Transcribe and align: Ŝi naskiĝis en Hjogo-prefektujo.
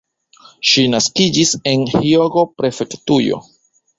Ŝi 0.69 0.85
naskiĝis 0.93 1.51
en 1.73 1.85
Hjogo-prefektujo. 1.91 3.39